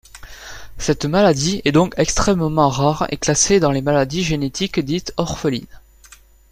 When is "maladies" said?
3.83-4.23